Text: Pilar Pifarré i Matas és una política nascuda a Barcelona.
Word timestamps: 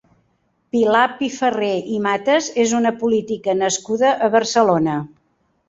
Pilar 0.75 1.03
Pifarré 1.19 1.69
i 1.99 1.99
Matas 2.07 2.49
és 2.65 2.75
una 2.81 2.95
política 3.05 3.57
nascuda 3.61 4.17
a 4.27 4.33
Barcelona. 4.41 4.99